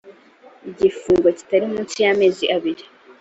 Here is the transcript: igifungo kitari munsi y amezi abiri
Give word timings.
igifungo 0.69 1.27
kitari 1.37 1.65
munsi 1.73 1.95
y 2.03 2.07
amezi 2.13 2.45
abiri 2.55 2.83